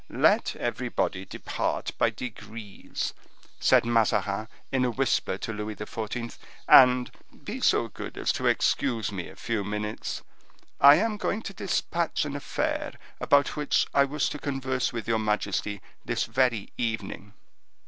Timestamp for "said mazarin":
3.59-4.47